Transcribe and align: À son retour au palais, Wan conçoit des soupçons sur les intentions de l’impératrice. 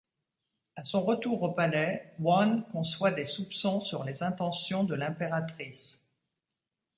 À 0.75 0.83
son 0.83 1.03
retour 1.03 1.43
au 1.43 1.51
palais, 1.51 2.15
Wan 2.17 2.65
conçoit 2.71 3.11
des 3.11 3.25
soupçons 3.25 3.81
sur 3.81 4.03
les 4.03 4.23
intentions 4.23 4.83
de 4.83 4.95
l’impératrice. 4.95 6.07